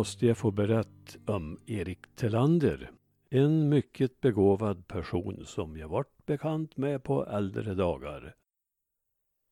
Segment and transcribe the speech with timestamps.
[0.00, 2.90] måste jag få berätta om Erik Telander.
[3.30, 8.34] En mycket begåvad person som jag varit bekant med på äldre dagar.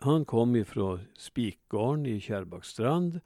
[0.00, 3.20] Han kom ifrån Spikgarn i Kärrbackstrand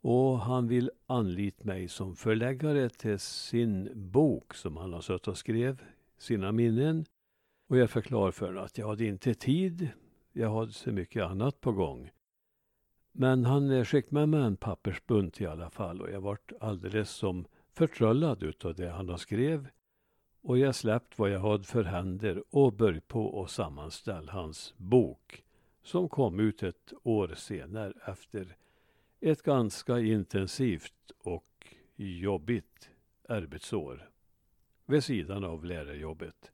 [0.00, 5.38] och han vill anlita mig som förläggare till sin bok som han har suttit och
[5.38, 5.82] skrev,
[6.18, 7.04] sina minnen.
[7.68, 9.88] Och jag förklarade för honom att jag hade inte tid,
[10.32, 12.10] jag hade så mycket annat på gång.
[13.12, 17.46] Men han skickade med mig en pappersbunt i alla fall och jag vart alldeles som
[17.72, 19.68] förtrollad utav det han har skrev.
[20.42, 25.44] Och jag släppt vad jag hade för händer och började på att sammanställa hans bok
[25.82, 28.56] som kom ut ett år senare efter
[29.20, 32.90] ett ganska intensivt och jobbigt
[33.28, 34.10] arbetsår
[34.86, 36.52] vid sidan av lärarjobbet.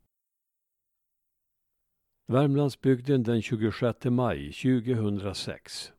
[2.26, 5.92] Värmlandsbygden den 26 maj 2006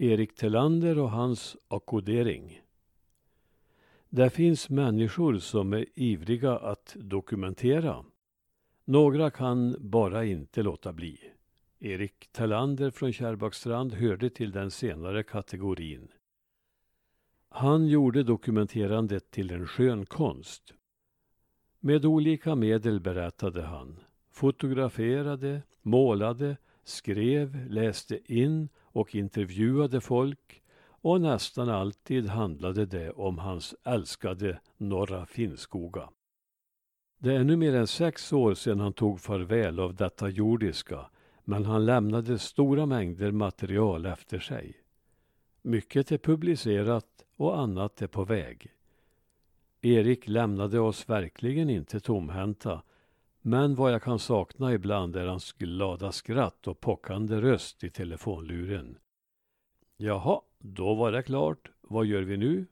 [0.00, 2.62] Erik Telander och hans akkodering.
[4.08, 8.04] Det finns människor som är ivriga att dokumentera.
[8.84, 11.18] Några kan bara inte låta bli.
[11.78, 16.08] Erik Telander från Kärrbackstrand hörde till den senare kategorin.
[17.48, 20.74] Han gjorde dokumenterandet till en skön konst.
[21.80, 24.00] Med olika medel berättade han.
[24.30, 26.56] Fotograferade, målade,
[26.88, 30.62] skrev, läste in och intervjuade folk
[31.00, 36.08] och nästan alltid handlade det om hans älskade Norra Finnskoga.
[37.18, 41.06] Det är nu mer än sex år sedan han tog farväl av detta jordiska
[41.44, 44.74] men han lämnade stora mängder material efter sig.
[45.62, 48.72] Mycket är publicerat och annat är på väg.
[49.80, 52.82] Erik lämnade oss verkligen inte tomhänta
[53.42, 58.98] men vad jag kan sakna ibland är hans glada skratt och pockande röst i telefonluren.
[59.96, 61.70] Jaha, då var det klart.
[61.80, 62.66] Vad gör vi nu?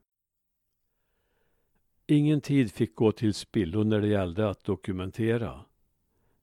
[2.06, 5.64] Ingen tid fick gå till spillo när det gällde att dokumentera.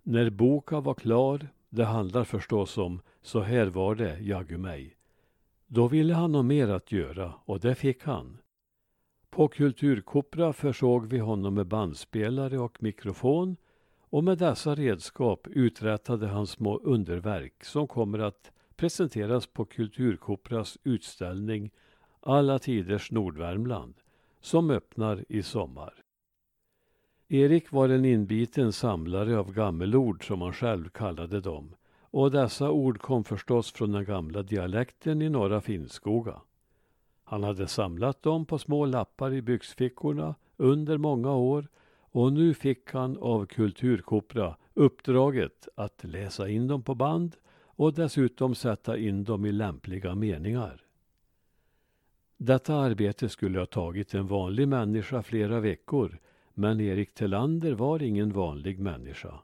[0.04, 4.98] När boka var klar, det handlar förstås om Så här var det, jaggu mig.
[5.68, 8.38] Då ville han ha mer att göra och det fick han.
[9.30, 13.58] På Kulturkopra försåg vi honom med bandspelare och mikrofon
[14.14, 21.72] och med dessa redskap uträttade han små underverk som kommer att presenteras på Kulturkopras utställning
[22.20, 23.94] Alla tiders Nordvärmland
[24.42, 25.94] som öppnar i sommar.
[27.28, 33.00] Erik var en inbiten samlare av gammelord som han själv kallade dem och dessa ord
[33.00, 36.42] kom förstås från den gamla dialekten i norra Finnskoga.
[37.24, 41.68] Han hade samlat dem på små lappar i byxfickorna under många år
[42.14, 48.56] och nu fick han av Kulturkopra uppdraget att läsa in dem på band och dessutom
[48.56, 50.86] sätta in dem i lämpliga meningar.
[52.38, 56.20] Detta arbete skulle ha tagit en vanlig människa flera veckor
[56.54, 59.40] men Erik Telander var ingen vanlig människa.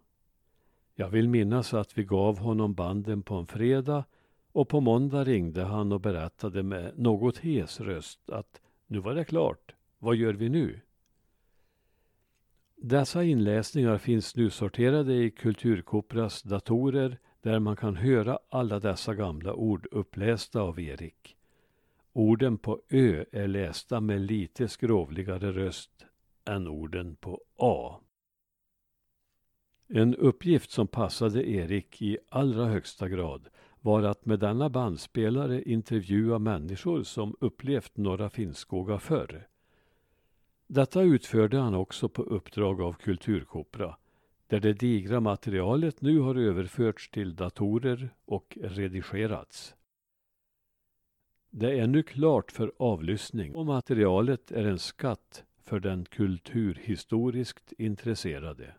[0.96, 4.04] Jag vill minnas att vi gav honom banden på en fredag
[4.52, 9.26] och på måndag ringde han och berättade med något hes röst att nu var det
[9.26, 10.80] klart, vad gör vi nu?
[12.82, 19.54] Dessa inläsningar finns nu sorterade i Kulturkopras datorer där man kan höra alla dessa gamla
[19.54, 21.38] ord upplästa av Erik.
[22.14, 26.06] Orden på Ö är lästa med lite skrovligare röst
[26.46, 28.00] än orden på A.
[29.88, 33.50] En uppgift som passade Erik i allra högsta grad
[33.82, 39.48] var att med denna bandspelare intervjua människor som upplevt Norra Finnskoga förr.
[40.72, 43.96] Detta utförde han också på uppdrag av Kulturkopra
[44.48, 49.76] där det digra materialet nu har överförts till datorer och redigerats.
[51.50, 58.74] Det är nu klart för avlyssning och materialet är en skatt för den kulturhistoriskt intresserade.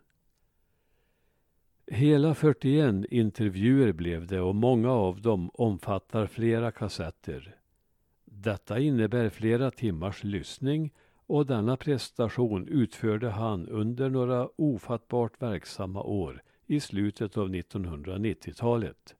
[1.87, 7.55] Hela 41 intervjuer blev det och många av dem omfattar flera kassetter.
[8.25, 10.91] Detta innebär flera timmars lyssning
[11.31, 19.15] och denna prestation utförde han under några ofattbart verksamma år i slutet av 1990-talet.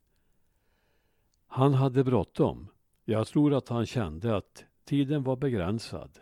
[1.48, 2.68] Han hade bråttom.
[3.06, 6.20] Jag tror att han kände att tiden var begränsad.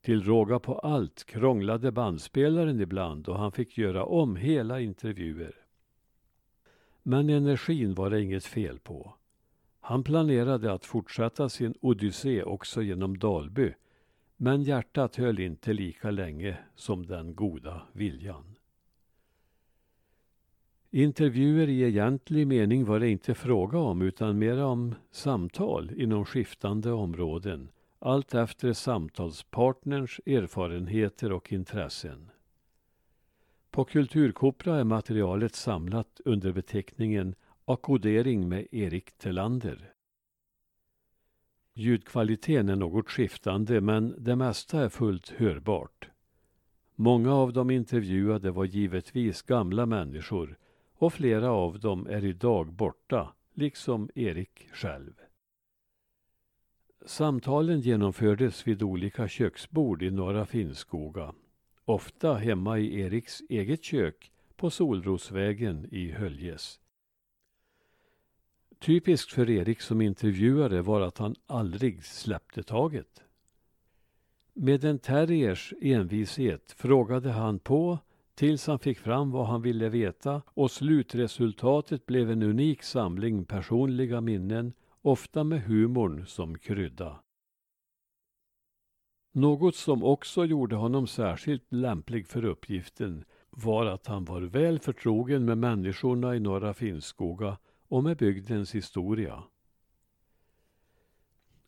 [0.00, 5.54] Till råga på allt krånglade bandspelaren ibland och han fick göra om hela intervjuer.
[7.02, 9.14] Men energin var det inget fel på.
[9.80, 13.74] Han planerade att fortsätta sin odyssé också genom Dalby
[14.36, 18.44] men hjärtat höll inte lika länge som den goda viljan.
[20.90, 26.92] Intervjuer i egentlig mening var det inte fråga om utan mer om samtal inom skiftande
[26.92, 32.30] områden allt efter samtalspartnerns erfarenheter och intressen.
[33.70, 37.34] På Kulturkopra är materialet samlat under beteckningen
[37.64, 39.93] Akkodering med Erik Telander.
[41.76, 46.08] Ljudkvaliteten är något skiftande men det mesta är fullt hörbart.
[46.94, 50.58] Många av de intervjuade var givetvis gamla människor
[50.92, 55.12] och flera av dem är idag borta, liksom Erik själv.
[57.06, 61.34] Samtalen genomfördes vid olika köksbord i Norra Finnskoga.
[61.84, 66.80] Ofta hemma i Eriks eget kök på Solrosvägen i Höljes.
[68.84, 73.22] Typiskt för Erik som intervjuare var att han aldrig släppte taget.
[74.52, 77.98] Med en terriers envishet frågade han på
[78.34, 84.20] tills han fick fram vad han ville veta och slutresultatet blev en unik samling personliga
[84.20, 84.72] minnen,
[85.02, 87.20] ofta med humorn som krydda.
[89.32, 95.44] Något som också gjorde honom särskilt lämplig för uppgiften var att han var väl förtrogen
[95.44, 97.56] med människorna i Norra Finnskoga
[97.88, 99.42] och med bygdens historia.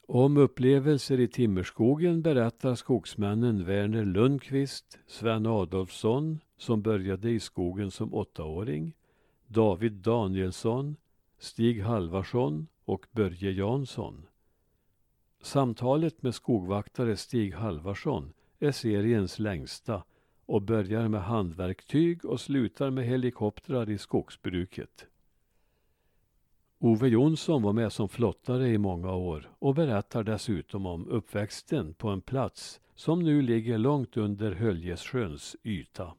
[0.08, 8.14] Om upplevelser i timmerskogen berättar skogsmännen Verner Lundqvist, Sven Adolfsson, som började i skogen som
[8.14, 8.92] åttaåring,
[9.46, 10.96] David Danielsson,
[11.38, 14.26] Stig Halvarsson och Börje Jansson.
[15.42, 20.02] Samtalet med skogvaktare Stig Halvarsson är seriens längsta
[20.46, 25.06] och börjar med handverktyg och slutar med helikoptrar i skogsbruket.
[26.78, 32.08] Ove Jonsson var med som flottare i många år och berättar dessutom om uppväxten på
[32.08, 36.14] en plats som nu ligger långt under Höljesjöns yta.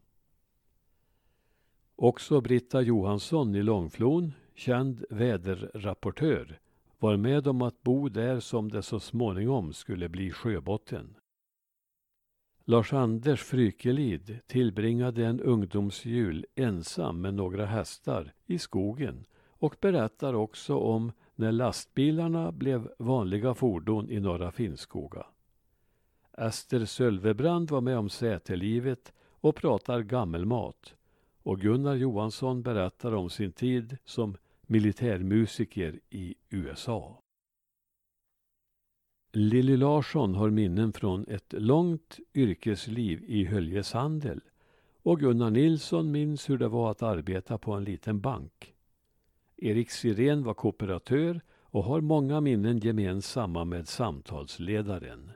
[1.96, 6.60] Också Britta Johansson i Långflon, känd väderrapportör,
[7.00, 11.16] var med om att bo där som det så småningom skulle bli sjöbotten.
[12.66, 19.26] Lars-Anders Frykelid tillbringade en ungdomsjul ensam med några hästar i skogen
[19.60, 25.26] och berättar också om när lastbilarna blev vanliga fordon i Norra Finnskoga.
[26.38, 30.96] Ester Sölvebrand var med om sätelivet och pratar gammelmat
[31.44, 37.22] och Gunnar Johansson berättar om sin tid som militärmusiker i USA.
[39.34, 44.42] Lilly Larsson har minnen från ett långt yrkesliv i höljeshandel
[45.02, 48.77] och Gunnar Nilsson minns hur det var att arbeta på en liten bank.
[49.58, 55.32] Erik Sirén var kooperatör och har många minnen gemensamma med samtalsledaren.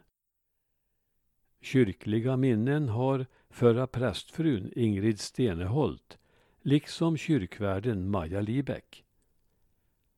[1.62, 6.18] Kyrkliga minnen har förra prästfrun Ingrid Steneholt
[6.62, 9.04] liksom kyrkvärden Maja Libeck.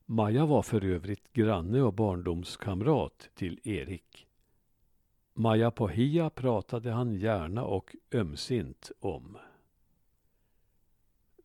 [0.05, 4.27] Maja var för övrigt granne och barndomskamrat till Erik.
[5.33, 9.37] Maja Pohia pratade han gärna och ömsint om.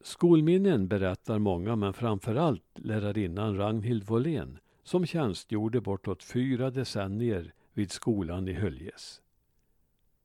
[0.01, 8.49] Skolminnen berättar många, men framförallt lärarinnan Ragnhild Wåhlén som tjänstgjorde bortåt fyra decennier vid skolan
[8.49, 9.23] i Höljes.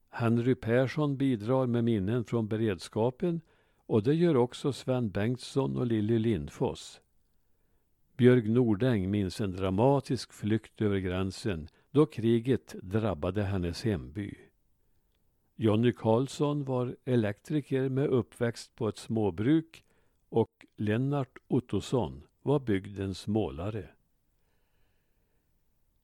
[0.10, 3.42] Henry Persson bidrar med minnen från beredskapen
[3.86, 7.00] och det gör också Sven Bengtsson och Lilly Lindfors.
[8.18, 14.36] Björg Nordäng minns en dramatisk flykt över gränsen då kriget drabbade hennes hemby.
[15.56, 19.84] Jonny Karlsson var elektriker med uppväxt på ett småbruk
[20.30, 23.90] och Lennart Ottosson var bygdens målare.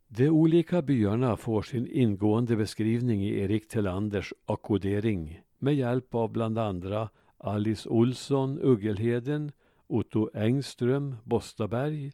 [0.07, 6.57] De olika byarna får sin ingående beskrivning i Erik Tillanders akkodering med hjälp av bland
[6.57, 9.51] andra Alice Olsson, Uggelheden,
[9.87, 12.11] Otto Engström, Bostaberg,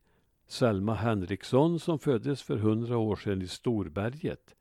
[0.48, 4.56] Selma Henriksson som föddes för hundra år sedan i Storberget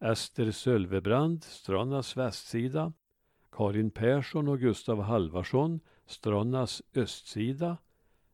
[0.00, 2.92] Ester Sölvebrand, Strannas västsida,
[3.50, 7.76] Karin Persson och Gustav Halvarsson, Strannas östsida,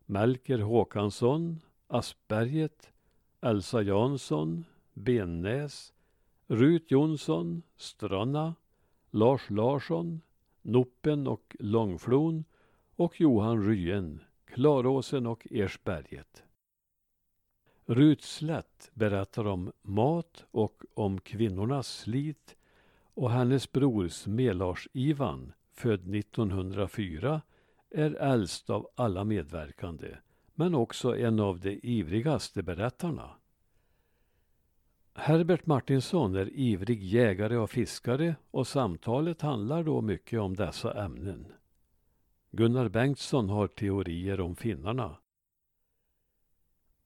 [0.05, 2.93] Melker Håkansson, Aspberget,
[3.41, 5.93] Elsa Jansson, Bennäs,
[6.47, 8.55] Rut Jonsson, Stranna,
[9.11, 10.21] Lars Larsson,
[10.63, 12.45] Noppen och Långflon.
[12.97, 16.46] Och Johan Ryen, Klaråsen och Ersberget.
[17.89, 22.57] Rut Slätt berättar om mat och om kvinnornas slit
[23.15, 27.43] och hennes bror Smelars-Ivan, född 1904,
[27.91, 30.17] är äldst av alla medverkande,
[30.55, 33.31] men också en av de ivrigaste berättarna.
[35.15, 41.47] Herbert Martinsson är ivrig jägare och fiskare och samtalet handlar då mycket om dessa ämnen.
[42.51, 45.17] Gunnar Bengtsson har teorier om finnarna.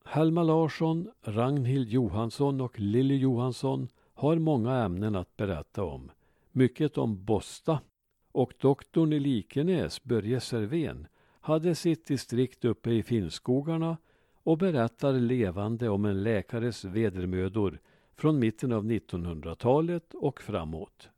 [0.04, 6.10] Helma Larsson, Ragnhild Johansson och Lilly Johansson har många ämnen att berätta om.
[6.52, 7.80] Mycket om Bosta
[8.32, 11.06] och doktorn i Likenäs, Börje Serven,
[11.40, 13.96] hade sitt distrikt uppe i Finnskogarna
[14.42, 17.80] och berättar levande om en läkares vedermödor
[18.14, 21.08] från mitten av 1900-talet och framåt.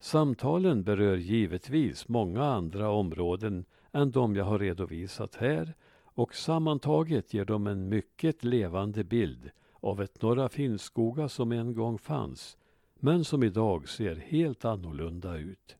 [0.00, 5.74] Samtalen berör givetvis många andra områden än de jag har redovisat här
[6.14, 11.98] och sammantaget ger de en mycket levande bild av ett Norra Finnskoga som en gång
[11.98, 12.56] fanns
[12.94, 15.76] men som idag ser helt annorlunda ut.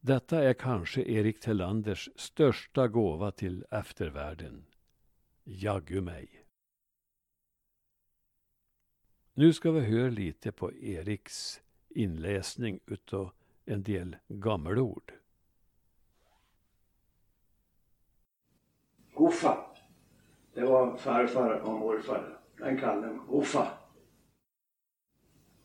[0.00, 4.66] Detta är kanske Erik Tellanders största gåva till eftervärlden.
[5.44, 6.44] Jaggu mig.
[9.34, 13.32] Nu ska vi höra lite på Eriks inläsning utav
[13.64, 15.12] en del gammelord.
[19.20, 19.64] Hoffa.
[20.54, 22.38] Det var farfar och morfar.
[22.58, 23.68] Den kallade Hoffa.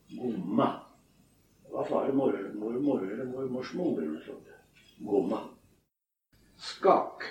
[0.07, 0.81] Gomma.
[1.63, 4.47] Det var farmor, mormor eller mormors mor eller sånt.
[4.97, 5.39] Gomma.
[6.57, 7.24] Skak.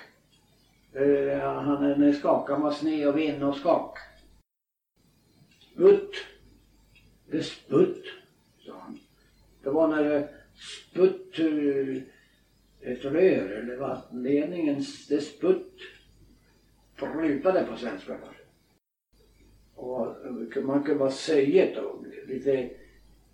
[0.93, 3.97] Eh, han, när skakan var sned och vind och skak.
[5.59, 6.15] Sputt.
[7.25, 8.03] Det sputt,
[8.65, 8.99] sa han.
[9.63, 12.03] Det var när det sputt eh,
[12.91, 15.81] ett rör eller vattenledningen, det sputt
[16.95, 18.17] prutade på svenska
[19.75, 20.15] Och
[20.63, 22.69] man kunde vara söjet och lite,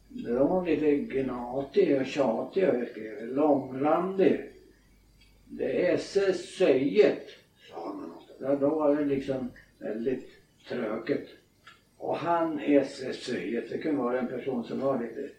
[0.08, 4.42] de var lite gnatiga och tjatiga och långrandiga.
[5.46, 7.28] Det är så söjet,
[7.70, 8.12] sa man.
[8.40, 10.30] Ja, då var det liksom väldigt
[10.68, 11.28] tröket.
[11.98, 15.30] Och han är så söjet, det kunde vara en person som var lite,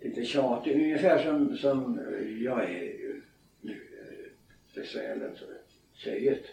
[0.00, 2.00] lite tjatig, ungefär som, som
[2.40, 3.22] jag är ju
[3.60, 3.80] nu,
[4.74, 5.28] besvärlig.
[5.94, 6.44] Söjet.